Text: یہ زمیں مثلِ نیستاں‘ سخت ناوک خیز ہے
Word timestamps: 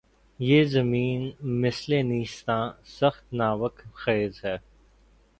یہ 0.39 0.63
زمیں 0.63 1.31
مثلِ 1.61 2.01
نیستاں‘ 2.01 2.65
سخت 2.99 3.33
ناوک 3.33 3.75
خیز 3.93 4.43
ہے 4.45 4.55